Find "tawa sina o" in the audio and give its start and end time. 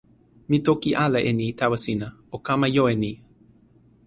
1.59-2.37